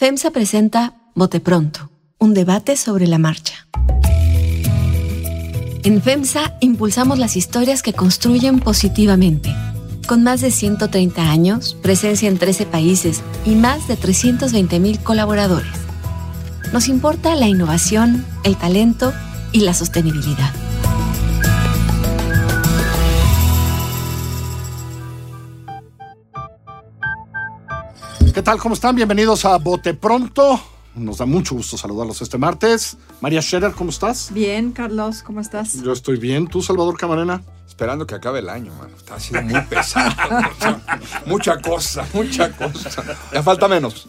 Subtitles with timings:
[0.00, 3.66] FEMSA presenta Bote Pronto, un debate sobre la marcha.
[5.84, 9.54] En FEMSA impulsamos las historias que construyen positivamente.
[10.08, 15.76] Con más de 130 años, presencia en 13 países y más de 320 mil colaboradores.
[16.72, 19.12] Nos importa la innovación, el talento
[19.52, 20.59] y la sostenibilidad.
[28.34, 28.58] ¿Qué tal?
[28.58, 28.94] ¿Cómo están?
[28.94, 30.60] Bienvenidos a Bote Pronto.
[30.94, 32.96] Nos da mucho gusto saludarlos este martes.
[33.20, 34.32] María Scherer, ¿cómo estás?
[34.32, 35.82] Bien, Carlos, ¿cómo estás?
[35.82, 36.46] Yo estoy bien.
[36.46, 37.42] ¿Tú, Salvador Camarena?
[37.66, 38.96] Esperando que acabe el año, mano.
[38.96, 40.10] Está siendo muy pesado.
[41.26, 42.90] mucha cosa, mucha cosa.
[43.32, 44.06] Ya falta menos.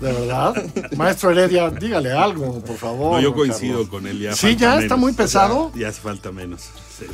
[0.00, 0.54] ¿De verdad?
[0.96, 3.12] Maestro Heredia, dígale algo, por favor.
[3.16, 3.88] No, yo coincido Carlos.
[3.90, 4.18] con él.
[4.20, 4.82] Ya Sí, falta ya menos.
[4.84, 5.70] está muy pesado.
[5.74, 6.62] Ya, ya hace falta menos.
[6.98, 7.06] sí.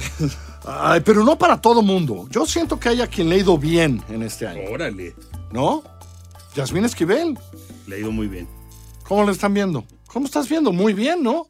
[0.67, 2.27] Ay, pero no para todo mundo.
[2.31, 5.15] Yo siento que hay a quien le ha ido bien en este año, Órale.
[5.53, 5.83] ¿no?
[6.55, 7.39] Yasmín Esquivel,
[7.87, 8.49] Le ha ido muy bien.
[9.05, 9.85] ¿cómo le están viendo?
[10.07, 10.73] ¿Cómo estás viendo?
[10.73, 11.47] Muy bien, ¿no?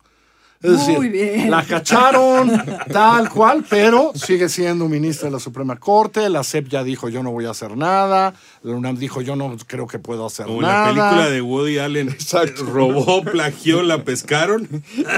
[0.63, 1.51] Es Muy bien.
[1.51, 2.53] La cacharon,
[2.93, 6.29] tal cual, pero sigue siendo ministra de la Suprema Corte.
[6.29, 8.35] La CEP ya dijo, yo no voy a hacer nada.
[8.63, 10.93] La UNAM dijo, yo no creo que puedo hacer Como nada.
[10.93, 12.11] la película de Woody Allen.
[12.11, 12.65] Exacto.
[12.67, 14.69] Robó, plagió, la pescaron.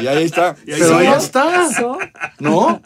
[0.00, 0.55] Y ahí está.
[0.64, 1.69] Y ahí Pero ahí está,
[2.39, 2.80] ¿no?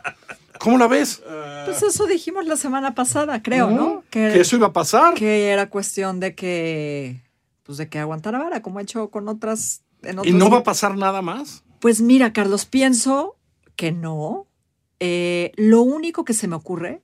[0.58, 1.22] ¿Cómo la ves?
[1.64, 4.04] pues eso dijimos la semana pasada, creo, ¿no?
[4.10, 5.14] Que eso iba a pasar.
[5.14, 7.22] que era cuestión de que,
[7.64, 9.82] pues de que aguantara vara, como ha hecho con otras.
[10.02, 11.64] En ¿Y no va a pasar nada más?
[11.80, 13.36] Pues mira, Carlos, pienso
[13.76, 14.46] que no.
[15.00, 17.02] Eh, lo único que se me ocurre,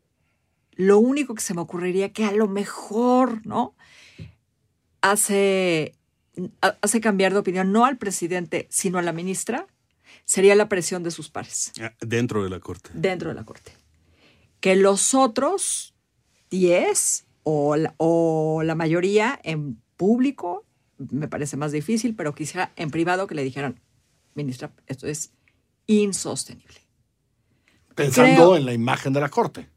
[0.73, 3.75] lo único que se me ocurriría que a lo mejor, ¿no?
[5.01, 5.95] Hace,
[6.61, 9.67] ha- hace cambiar de opinión no al presidente, sino a la ministra,
[10.33, 12.89] sería la presión de sus pares Ah, Dentro de la corte.
[12.95, 13.73] dentro de la corte.
[14.61, 15.95] Que los otros
[16.51, 20.65] 10 o la, o la mayoría en público,
[20.97, 23.81] me parece más difícil, pero quizá en privado que le dijeran,
[24.35, 25.33] ministra, esto es
[25.87, 26.79] insostenible.
[27.95, 29.69] Pensando Creo- en la imagen de la corte.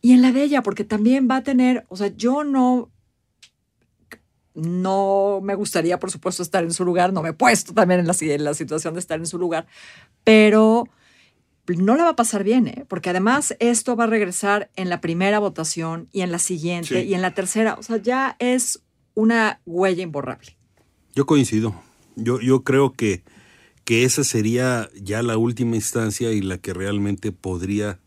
[0.00, 2.90] Y en la de ella, porque también va a tener, o sea, yo no,
[4.54, 8.06] no me gustaría, por supuesto, estar en su lugar, no me he puesto también en
[8.06, 9.66] la, si- en la situación de estar en su lugar,
[10.22, 10.88] pero
[11.66, 12.84] no la va a pasar bien, ¿eh?
[12.88, 17.08] porque además esto va a regresar en la primera votación y en la siguiente Sí.
[17.08, 18.82] y en la tercera, o sea, ya es
[19.14, 20.56] una huella imborrable.
[21.14, 21.74] Yo coincido.
[22.16, 23.22] Yo, yo creo que,
[23.84, 27.98] que esa sería ya la última instancia y la que realmente podría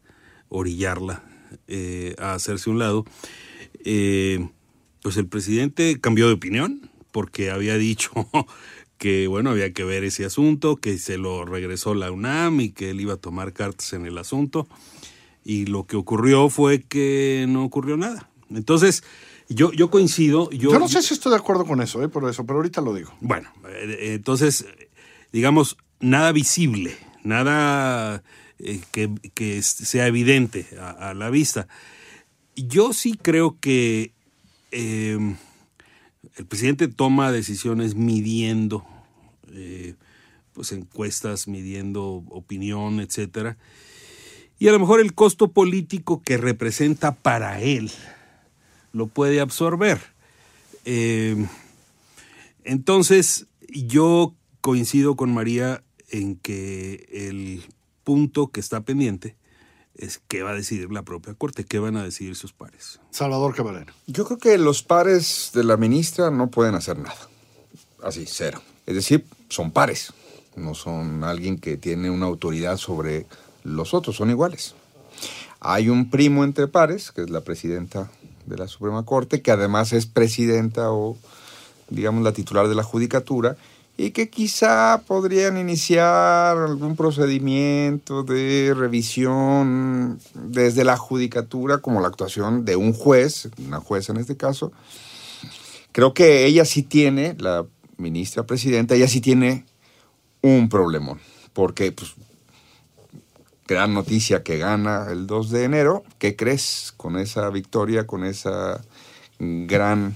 [0.50, 1.24] orillarla
[1.68, 3.06] eh, a hacerse un lado.
[3.84, 4.50] Eh,
[5.08, 8.12] pues el presidente cambió de opinión porque había dicho
[8.98, 12.90] que bueno había que ver ese asunto, que se lo regresó la UNAM y que
[12.90, 14.68] él iba a tomar cartas en el asunto
[15.46, 18.30] y lo que ocurrió fue que no ocurrió nada.
[18.50, 19.02] Entonces
[19.48, 20.50] yo yo coincido.
[20.50, 22.10] Yo, Yo no sé si estoy de acuerdo con eso, ¿eh?
[22.10, 23.14] por eso, pero ahorita lo digo.
[23.22, 24.90] bueno, eh, entonces, eh,
[25.32, 28.24] digamos, nada visible, nada
[28.60, 31.70] eh, que, que sea evidente a, a la vista.
[32.58, 34.17] Yo sí creo que
[34.72, 35.18] eh,
[36.36, 38.86] el presidente toma decisiones midiendo,
[39.52, 39.96] eh,
[40.54, 43.58] pues encuestas, midiendo opinión, etcétera.
[44.60, 47.92] Y a lo mejor el costo político que representa para él
[48.92, 50.00] lo puede absorber.
[50.86, 51.46] Eh,
[52.64, 57.64] entonces, yo coincido con María en que el
[58.04, 59.36] punto que está pendiente
[59.98, 63.00] es qué va a decidir la propia Corte, qué van a decidir sus pares.
[63.12, 63.94] Salvador Camarena.
[64.06, 67.18] Yo creo que los pares de la ministra no pueden hacer nada.
[68.04, 68.62] Así, cero.
[68.86, 70.14] Es decir, son pares.
[70.56, 73.26] No son alguien que tiene una autoridad sobre
[73.64, 74.76] los otros, son iguales.
[75.60, 78.10] Hay un primo entre pares, que es la presidenta
[78.46, 81.18] de la Suprema Corte, que además es presidenta o,
[81.90, 83.58] digamos, la titular de la judicatura,
[83.98, 92.64] y que quizá podrían iniciar algún procedimiento de revisión desde la judicatura, como la actuación
[92.64, 94.72] de un juez, una jueza en este caso.
[95.92, 97.66] Creo que ella sí tiene, la
[97.98, 99.66] ministra presidenta, ella sí tiene
[100.44, 101.20] un problemón,
[101.54, 102.14] porque pues,
[103.68, 106.04] gran noticia que gana el 2 de enero.
[106.20, 108.80] ¿Qué crees con esa victoria, con esa
[109.40, 110.16] gran...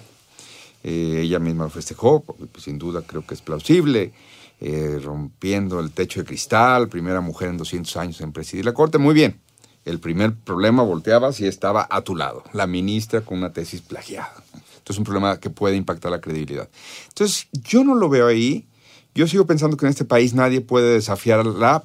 [0.84, 4.14] eh, ella misma lo festejó, pues, sin duda creo que es plausible,
[4.60, 8.98] eh, rompiendo el techo de cristal, primera mujer en 200 años en presidir la Corte,
[8.98, 9.40] muy bien.
[9.86, 14.32] El primer problema volteaba si estaba a tu lado, la ministra con una tesis plagiada.
[14.78, 16.70] Entonces, un problema que puede impactar la credibilidad.
[17.10, 18.68] Entonces, yo no lo veo ahí.
[19.14, 21.84] Yo sigo pensando que en este país nadie puede desafiar la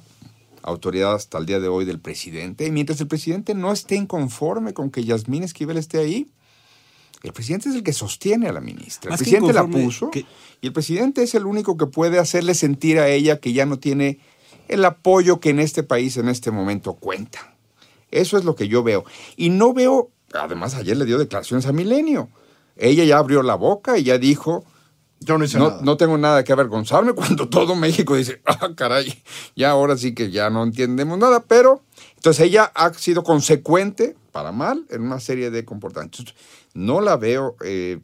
[0.63, 2.65] autoridad hasta el día de hoy del presidente.
[2.65, 6.27] Y mientras el presidente no esté inconforme con que Yasmín Esquivel esté ahí,
[7.23, 9.09] El presidente es el que sostiene a la ministra.
[9.11, 10.25] Más el presidente la puso que-
[10.61, 13.79] y el presidente es el único que puede hacerle sentir a ella que ya no
[13.79, 14.19] tiene
[14.67, 17.55] el apoyo que en este país en este momento cuenta.
[18.11, 19.03] Eso es lo que yo veo.
[19.35, 22.29] Y no veo, además ayer le dio declaraciones a Milenio.
[22.75, 24.63] Ella ya abrió la boca y ya dijo,
[25.19, 25.81] Yo no hice no, nada.
[25.83, 29.23] no tengo nada que avergonzarme cuando todo México dice, ah, caray,
[29.55, 31.81] ya ahora sí que ya no entendemos nada, pero
[32.15, 36.35] entonces ella ha sido consecuente, para mal, en una serie de comportamientos.
[36.73, 37.99] No la veo eh,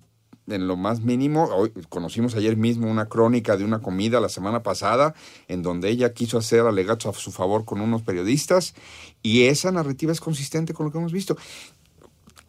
[0.48, 1.46] en lo más mínimo.
[1.46, 5.14] Hoy conocimos ayer mismo una crónica de una comida la semana pasada
[5.48, 8.74] en donde ella quiso hacer alegatos a su favor con unos periodistas
[9.22, 11.38] y esa narrativa es consistente con lo que hemos visto.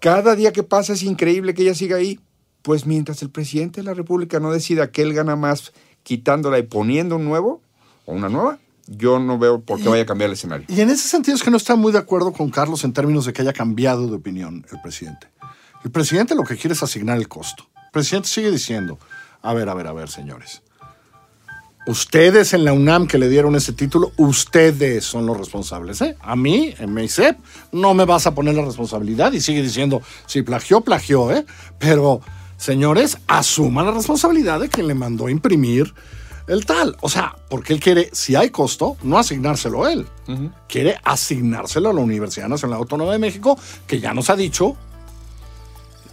[0.00, 2.20] Cada día que pasa es increíble que ella siga ahí.
[2.64, 6.62] Pues mientras el presidente de la República no decida que él gana más quitándola y
[6.62, 7.60] poniendo un nuevo
[8.06, 10.66] o una nueva, yo no veo por qué vaya a cambiar el escenario.
[10.70, 13.26] Y en ese sentido es que no está muy de acuerdo con Carlos en términos
[13.26, 15.26] de que haya cambiado de opinión el presidente.
[15.84, 17.66] El presidente lo que quiere es asignar el costo.
[17.76, 18.98] El presidente sigue diciendo,
[19.42, 20.62] a ver, a ver, a ver, señores.
[21.86, 26.00] Ustedes en la UNAM que le dieron ese título, ustedes son los responsables.
[26.00, 26.16] ¿eh?
[26.22, 27.36] A mí, en MEISEP,
[27.72, 31.44] no me vas a poner la responsabilidad y sigue diciendo, si plagió, plagió, ¿eh?
[31.78, 32.22] Pero,
[32.64, 35.92] señores, asuman la responsabilidad de quien le mandó imprimir
[36.46, 36.96] el tal.
[37.02, 40.06] O sea, porque él quiere, si hay costo, no asignárselo a él.
[40.66, 44.76] Quiere asignárselo a la Universidad Nacional Autónoma de México, que ya nos ha dicho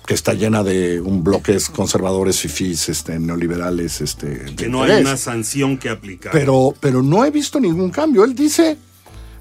[0.05, 5.15] que está llena de un bloques conservadores, fifís, este, neoliberales, este, Que no hay una
[5.15, 6.33] sanción que aplicar.
[6.33, 8.25] Pero, pero no he visto ningún cambio.
[8.25, 8.77] Él dice,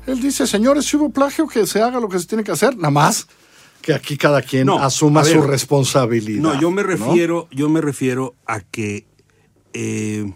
[0.07, 2.77] él dice, señores, si hubo plagio, que se haga lo que se tiene que hacer,
[2.77, 3.27] nada más
[3.83, 6.43] que aquí cada quien No, asuma ver, su responsabilidad.
[6.43, 6.89] No, yo me ¿no?
[6.89, 9.07] refiero, yo me refiero a que,
[9.73, 10.33] eh,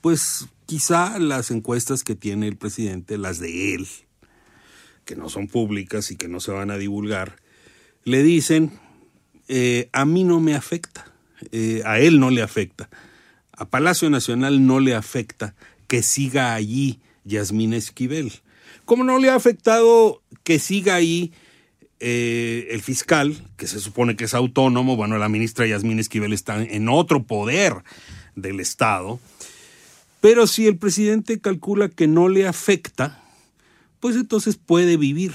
[0.00, 3.86] pues, quizá las encuestas que tiene el presidente, las de él,
[5.04, 7.36] que no son públicas y que no se van a divulgar,
[8.04, 8.78] le dicen,
[9.48, 11.12] eh, a mí no me afecta,
[11.52, 12.90] eh, a él no le afecta,
[13.52, 15.54] a Palacio Nacional no le afecta
[15.86, 18.32] que siga allí Yasmín Esquivel.
[18.84, 21.32] ¿Cómo no le ha afectado que siga ahí
[22.00, 24.96] eh, el fiscal, que se supone que es autónomo?
[24.96, 27.74] Bueno, la ministra Yasmín Esquivel está en otro poder
[28.36, 29.18] del Estado.
[30.20, 33.22] Pero si el presidente calcula que no le afecta,
[34.00, 35.32] pues entonces puede vivir,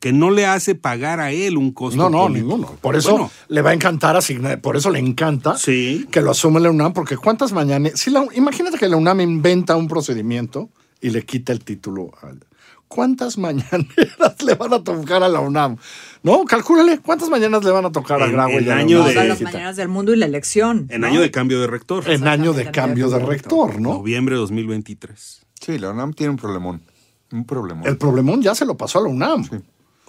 [0.00, 1.96] que no le hace pagar a él un costo.
[1.96, 2.46] No, no, político.
[2.56, 2.76] ninguno.
[2.80, 6.06] Por eso Bueno, le va a encantar asignar, por eso le encanta Sí.
[6.10, 9.76] que lo asume la UNAM, porque cuántas mañanas, si la- imagínate que la UNAM inventa
[9.76, 10.70] un procedimiento
[11.00, 12.44] y le quita el título al-
[12.90, 13.86] ¿Cuántas mañaneras
[14.44, 15.76] le van a tocar a la UNAM?
[16.24, 18.80] No, calcúlale, ¿cuántas mañanas le van a tocar a En- Graue en y a la
[18.80, 19.06] año UNAM?
[19.08, 20.86] de- Todas las mañanas del mundo y la elección.
[20.90, 21.06] en ¿no?
[21.06, 23.94] año de cambio de rector, En año de cambio de rector, ¿no?
[23.94, 25.46] noviembre de 2023.
[25.60, 26.82] Sí, la UNAM tiene un problemón.
[27.30, 27.86] Un problemón.
[27.86, 29.48] El problemón ya se lo pasó a la UNAM.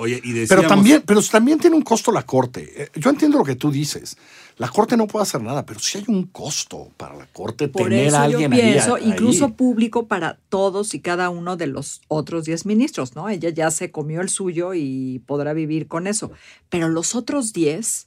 [0.01, 2.83] Oye, y decíamos, Pero también, pero también tiene un costo la corte.
[2.83, 4.18] Eh, Yo entiendo lo que tú dices.
[4.57, 7.83] La corte no puede hacer nada, pero sí hay un costo para la corte Por
[7.83, 9.09] tener eso a yo alguien ahí- pienso, ahí.
[9.09, 13.30] incluso público para todos y cada uno de los otros 10 ministros, ¿no?
[13.30, 16.31] Ella ya se comió el suyo y podrá vivir con eso.
[16.69, 18.06] Pero los otros 10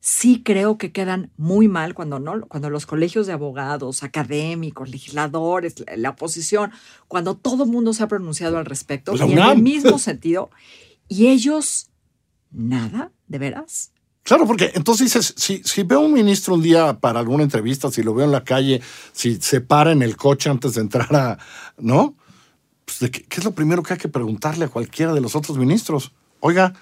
[0.00, 5.80] sí creo que quedan muy mal cuando no, cuando los colegios de abogados, académicos, legisladores,
[5.80, 6.70] la, la oposición,
[7.08, 10.50] cuando todo el mundo se ha pronunciado al respecto La y en el mismo sentido,
[11.08, 11.90] y ellos
[12.50, 13.92] nada, de veras.
[14.22, 17.90] Claro, porque entonces dices, si, si veo a un ministro un día para alguna entrevista,
[17.92, 18.82] si lo veo en la calle,
[19.12, 21.38] si se para en el coche antes de entrar a,
[21.78, 22.16] ¿no?
[22.84, 25.36] Pues, ¿de qué, qué es lo primero que hay que preguntarle a cualquiera de los
[25.36, 26.12] otros ministros?
[26.40, 26.74] Oiga,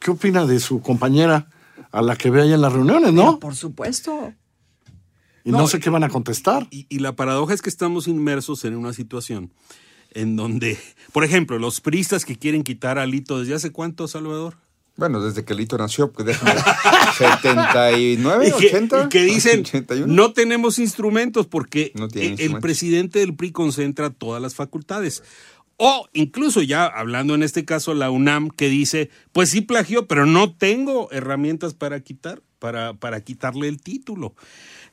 [0.00, 1.48] ¿qué opina de su compañera
[1.92, 3.38] a la que ve ahí en las reuniones, no?
[3.38, 4.34] Por supuesto.
[5.44, 6.68] Y no, No, sé qué van a contestar.
[6.70, 9.50] Y, y la paradoja es que estamos inmersos en una situación
[10.14, 10.78] en donde,
[11.12, 14.56] por ejemplo, los priistas que quieren quitar a Lito desde hace cuánto, Salvador?
[14.96, 16.60] Bueno, desde que Lito nació, pues déjame.
[17.16, 19.04] 79, y que, 80.
[19.04, 20.06] y que dicen 81.
[20.12, 25.22] no tenemos instrumentos porque No el- presidente del PRI concentra todas las facultades.
[25.78, 30.26] O incluso ya hablando en este caso la UNAM que dice, pues sí plagió, pero
[30.26, 34.34] no tengo herramientas para quitar, para, para quitarle el título.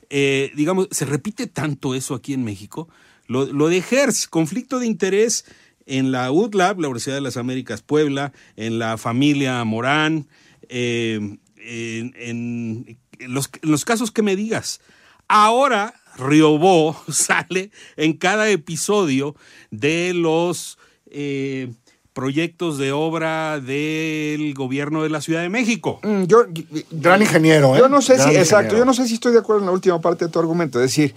[0.08, 2.88] Eh, digamos, se repite tanto eso aquí en México.
[3.30, 5.44] Lo, de HERS, conflicto de interés
[5.86, 10.26] en la UDLAB, la Universidad de las Américas Puebla, en la familia Morán,
[10.68, 14.80] eh, en los casos que me digas.
[15.28, 19.36] Ahora Riobó sale en cada episodio
[19.70, 21.72] de los eh,
[22.12, 26.00] proyectos de obra del gobierno de la Ciudad de México.
[26.02, 26.44] Mm, Yo,
[26.90, 27.78] Gran ingeniero, ¿eh?
[27.78, 29.72] yo no sé Gran si, exacto, yo no sé si estoy de acuerdo en la
[29.72, 30.80] última parte de tu argumento.
[30.82, 31.14] Es decir,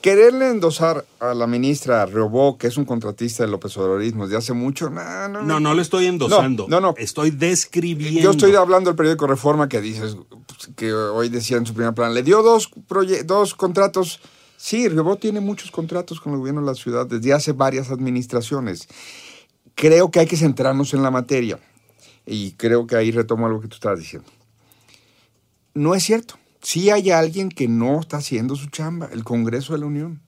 [0.00, 4.52] quererle endosar a la ministra Reobó, que es un contratista del López Obradorismo desde hace
[4.52, 6.66] mucho, no, no, No, no le estoy endosando.
[6.68, 6.94] No, no, no.
[6.96, 8.20] Estoy describiendo.
[8.20, 11.92] Yo estoy hablando del periódico Reforma que dices, pues, que hoy decía en su primer
[11.94, 14.20] plan, le dio dos, proye- dos contratos.
[14.58, 18.88] Sí, Reobó tiene muchos contratos con el gobierno de la ciudad desde hace varias administraciones.
[19.76, 21.60] Creo que hay que centrarnos en la materia.
[22.26, 24.28] Y creo que ahí retomo algo que tú estabas diciendo.
[25.74, 26.34] No es cierto.
[26.60, 30.20] Sí hay alguien que no está haciendo su chamba, el Congreso de la Unión.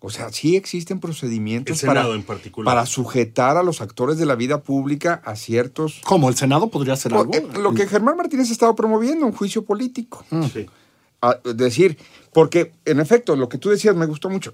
[0.00, 2.66] O sea, sí existen procedimientos para, en particular.
[2.74, 6.28] para sujetar a los actores de la vida pública a ciertos ¿Cómo?
[6.28, 7.32] ¿El Senado podría hacer algo?
[7.32, 10.24] eh, Lo que Germán Martínez ha estado promoviendo, un juicio político.
[10.52, 10.66] Sí.
[11.22, 11.96] A- decir,
[12.32, 14.52] porque en efecto, lo que tú decías me gustó mucho.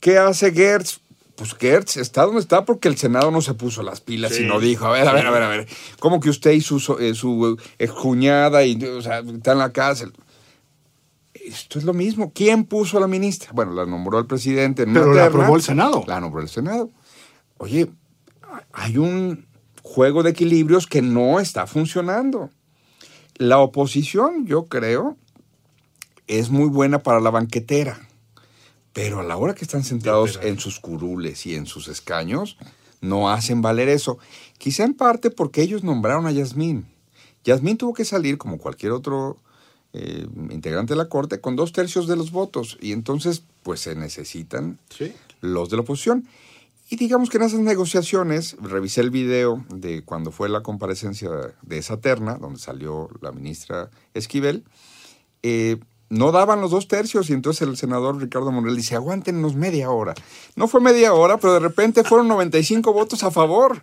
[0.00, 0.98] ¿Qué hace Gertz?
[1.36, 4.42] Pues Gertz está donde está porque el Senado no se puso las pilas Sí.
[4.42, 5.66] y no dijo, a ver, a ver, a ver, a ver,
[5.98, 10.12] ¿cómo que usted y su, eh, su excuñada y, o sea, está en la cárcel?
[11.34, 12.32] Esto es lo mismo.
[12.34, 13.50] ¿Quién puso a la ministra?
[13.52, 14.82] Bueno, la nombró el presidente.
[14.82, 15.38] en una Pero la terna.
[15.38, 16.04] aprobó el Senado.
[16.06, 16.90] La nombró el Senado.
[17.56, 17.90] Oye,
[18.72, 19.46] hay un
[19.82, 22.50] juego de equilibrios que no está funcionando.
[23.36, 25.16] La oposición, yo creo,
[26.28, 27.98] es muy buena para la banquetera,
[28.92, 32.56] pero a la hora que están sentados en sus curules y en sus escaños,
[33.00, 34.18] no hacen valer eso.
[34.58, 36.86] Quizá en parte porque ellos nombraron a Yasmín.
[37.44, 39.36] Yasmín tuvo que salir, como cualquier otro
[39.94, 43.94] eh, integrante de la Corte, con dos tercios de los votos, y entonces, pues se
[43.94, 45.12] necesitan Sí.
[45.40, 46.26] los de la oposición.
[46.88, 51.30] Y digamos que en esas negociaciones, revisé el video de cuando fue la comparecencia
[51.62, 54.64] de esa terna, donde salió la ministra Esquivel,
[55.42, 55.78] eh,
[56.12, 60.14] no daban los dos tercios y entonces el senador Ricardo Monreal dice, aguántenos media hora.
[60.56, 63.82] No fue media hora, pero de repente fueron 95 votos a favor.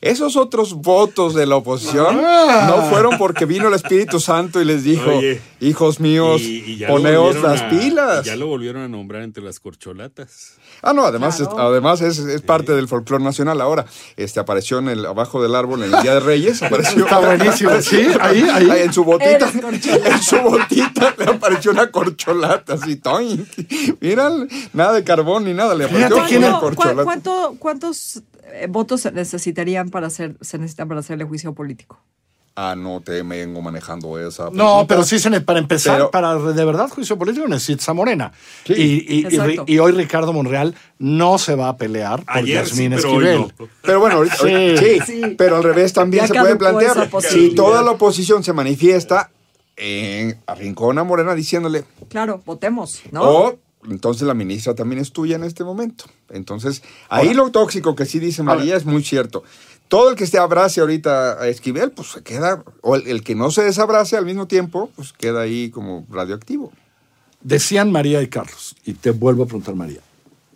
[0.00, 4.82] Esos otros votos de la oposición no fueron porque vino el Espíritu Santo y les
[4.84, 8.24] dijo, Oye, hijos míos, Y- poneos las a- pilas.
[8.24, 10.54] Ya lo volvieron a nombrar entre las corcholatas.
[10.82, 11.52] Ah, no, además, Claro.
[11.52, 13.86] es, además es, es parte del folclore nacional ahora.
[14.16, 17.04] Este apareció en el abajo del árbol en el Día de Reyes, apareció.
[17.04, 18.70] Está buenísimo, sí, ahí, ahí.
[18.82, 23.46] en su botita, en su botita le apareció una corcholata así, toink.
[24.00, 24.30] Mira,
[24.72, 27.04] nada de carbón ni nada, le apareció Fíjate quién una es- ¿Cuánto- corcholata.
[27.04, 28.22] cuánto- ¿Cuántos
[28.52, 32.00] eh, votos se necesitarían para hacer, se necesitan para hacerle juicio político?
[32.60, 34.50] Ah, no te vengo manejando esa.
[34.50, 38.32] No, pero sí, para empezar, Pero- para de verdad juicio político necesitas a Morena.
[38.66, 38.72] Sí.
[38.72, 39.64] Y, y- y, Exacto.
[39.68, 43.38] y hoy Ricardo Monreal no se va a pelear por Ayer sí, pero hoy Esquivel.
[43.60, 43.68] no.
[43.82, 44.30] Pero bueno, Sí.
[44.40, 45.34] ahorita- sí, Sí.
[45.38, 47.08] pero al revés también Ya se puede plantear.
[47.20, 49.30] Si toda la oposición se manifiesta
[49.78, 53.22] en Arrincona Morena diciéndole, Claro, votemos, ¿no?
[53.22, 53.58] O
[53.88, 56.04] entonces la ministra también es tuya en este momento.
[56.30, 59.44] Entonces, ahí lo tóxico que sí dice María es muy cierto.
[59.86, 63.34] Todo el que esté abrace ahorita a Esquivel, pues se queda, o el, el que
[63.34, 66.72] no se desabrace al mismo tiempo, pues queda ahí como radioactivo.
[67.40, 70.00] Decían María y Carlos, y te vuelvo a preguntar, María,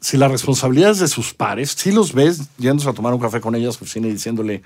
[0.01, 3.41] si la responsabilidad es de sus pares, si los ves yéndose a tomar un café
[3.41, 4.63] con ellas, oficina y diciéndole,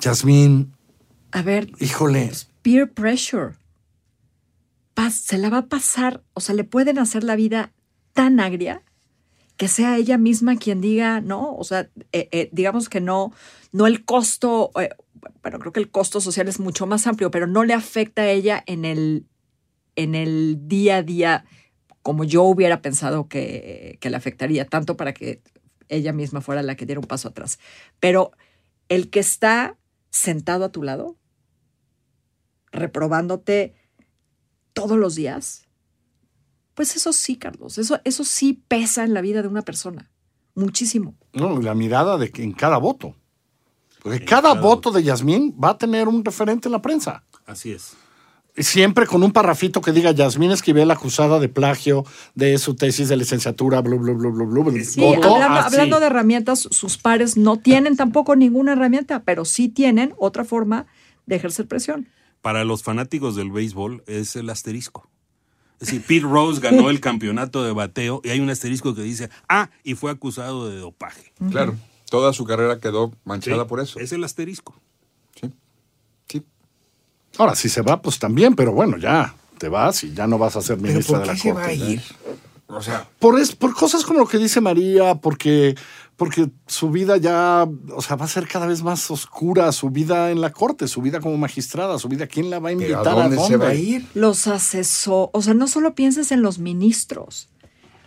[0.00, 0.74] Yasmín,
[1.30, 3.54] A ver, híjole, peer pressure.
[5.10, 7.72] Se la va a pasar, o sea, le pueden hacer la vida
[8.12, 8.82] tan agria
[9.56, 13.32] que sea ella misma quien diga, no, o sea, eh, eh, digamos que no,
[13.72, 14.90] no el costo, eh,
[15.42, 18.30] bueno, creo que el costo social es mucho más amplio, pero no le afecta a
[18.30, 19.26] ella en el,
[19.94, 21.44] en el día a día
[22.02, 25.42] como yo hubiera pensado que, que le afectaría, tanto para que
[25.88, 27.58] ella misma fuera la que diera un paso atrás.
[27.98, 28.32] Pero
[28.88, 29.76] el que está
[30.10, 31.16] sentado a tu lado,
[32.70, 33.74] reprobándote
[34.76, 35.62] todos los días,
[36.74, 40.10] pues eso sí, Carlos, eso, eso sí pesa en la vida de una persona,
[40.54, 41.14] muchísimo.
[41.32, 43.16] no, la mirada de que en cada voto.
[44.02, 47.24] Porque cada cada voto de Yasmín va a tener un referente en la prensa.
[47.46, 47.94] Así es.
[48.54, 52.04] Y Siempre con un parrafito que diga Yasmín Esquivel acusada de plagio
[52.34, 54.84] de su tesis de licenciatura, bla, bla, bla, bla, bla.
[54.84, 60.44] Sí, hablando de herramientas, sus pares no tienen tampoco ninguna herramienta, pero sí tienen otra
[60.44, 60.86] forma
[61.24, 62.08] de ejercer presión.
[62.46, 65.10] Para los fanáticos del béisbol es el asterisco.
[65.80, 69.30] Es decir, Pete Rose ganó el campeonato de bateo y hay un asterisco que dice,
[69.48, 71.32] ah, y fue acusado de dopaje.
[71.50, 71.74] Claro,
[72.08, 73.98] toda su carrera quedó manchada Sí, por eso.
[73.98, 74.76] Es el asterisco.
[75.40, 75.50] Sí.
[76.28, 76.44] Sí.
[77.36, 80.54] Ahora, si se va, pues también, pero bueno, ya te vas y ya no vas
[80.54, 81.66] a ser Pero ministra ¿por de qué la se Corte.
[81.66, 82.02] va a ir?
[82.68, 85.74] O sea, Por, es, por cosas como lo que dice María, porque,
[86.16, 90.30] porque su vida ya, o sea, va a ser cada vez más oscura, su vida
[90.30, 93.08] en la corte, su vida como magistrada, su vida, ¿quién la va a ¿pero invitar
[93.08, 94.06] ¿a dónde se va a ir?
[94.14, 97.50] Los asesores, o sea, no solo pienses en los ministros,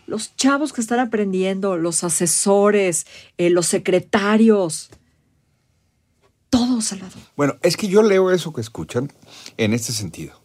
[0.08, 3.06] los chavos que están aprendiendo, los asesores,
[3.38, 4.90] eh, los secretarios,
[6.50, 7.16] todos al lado.
[7.38, 9.14] Bueno, es que yo leo eso que escuchan
[9.58, 10.42] en este sentido.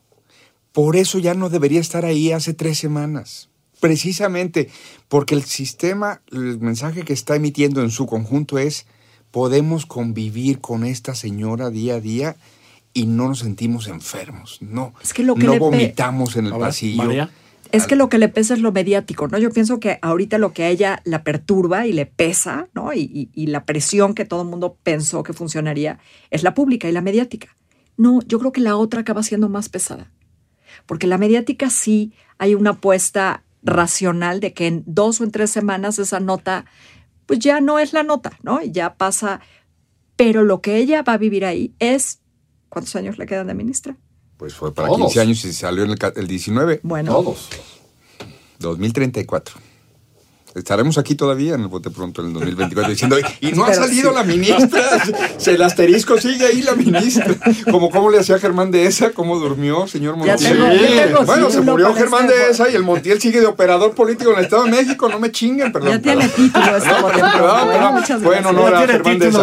[0.73, 3.49] Por eso ya no debería estar ahí hace tres semanas.
[3.81, 4.69] Precisamente
[5.09, 8.87] porque el sistema, el mensaje que está emitiendo en su conjunto es,
[9.31, 12.37] podemos convivir con esta señora día a día
[12.93, 14.59] y no nos sentimos enfermos.
[14.61, 17.03] No, Es que lo que no vomitamos en el ver, pasillo.
[17.03, 17.31] María.
[17.73, 19.37] Es que lo que le pesa es lo mediático, ¿no?
[19.37, 22.93] Yo pienso que ahorita lo que a ella la perturba y le pesa, ¿no?
[22.93, 25.99] Y, y- y la presión que todo el mundo pensó que funcionaría
[26.31, 27.57] es la pública y la mediática.
[27.97, 30.13] No, yo creo que la otra acaba siendo más pesada.
[30.87, 35.51] Porque la mediática sí hay una apuesta racional de que en dos o en tres
[35.51, 36.67] semanas esa nota,
[37.27, 38.63] pues ya no es la nota, ¿no?
[38.63, 39.41] Y ya pasa.
[40.17, 42.21] Pero lo que ella va a vivir ahí es.
[42.69, 43.97] ¿Cuántos años le quedan de ministra?
[44.37, 45.13] Pues fue para Todos.
[45.13, 47.49] 15 años y salió en el, el 19, Bueno, Todos.
[48.59, 49.57] 2034.
[50.55, 54.11] Estaremos aquí todavía en el bote pronto en el 2024 diciendo, y no ha salido
[54.11, 54.17] sí.
[54.17, 54.83] la ministra,
[55.37, 57.27] Se- el asterisco sigue ahí la ministra.
[57.71, 60.39] Como cómo le hacía Germán de esa, cómo durmió, señor Montiel.
[60.39, 63.47] tengo- ya tengo bueno, se murió Germán este de esa y el Montiel sigue de
[63.47, 65.91] operador político en el Estado de México, no me chinguen, perdón.
[65.91, 66.65] ya tiene título
[68.23, 69.39] Fue en honor a Germán de esa.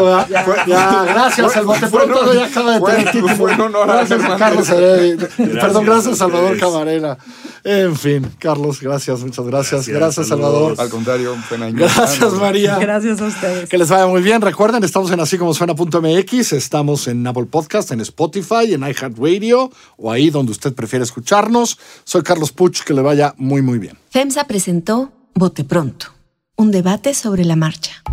[0.67, 3.35] Ya, gracias, el bote fue- pronto ya acaba de fue- tener título.
[3.35, 5.27] Fue en honor a Germán Carlos de.
[5.59, 6.57] Perdón, gracias Salvador.
[6.57, 7.17] Camarena.
[7.63, 9.87] En fin, Carlos, gracias, muchas gracias.
[9.87, 10.27] Gracias.
[10.27, 10.75] Salvador.
[11.03, 11.77] Buen año.
[11.77, 12.77] Gracias, María.
[12.77, 13.69] Gracias a ustedes.
[13.69, 14.41] Que les vaya muy bien.
[14.41, 20.11] Recuerden, estamos en así como suena.mx, estamos en Apple Podcast, en Spotify, en iHeartRadio o
[20.11, 21.77] ahí donde usted prefiere escucharnos.
[22.03, 23.97] Soy Carlos Puch, que le vaya muy, muy bien.
[24.09, 26.07] FEMSA presentó Bote Pronto,
[26.55, 28.03] un debate sobre la marcha.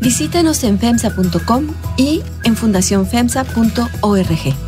[0.00, 1.66] Visítanos en FEMSA.com
[1.96, 4.67] y en fundacionfemsa.org.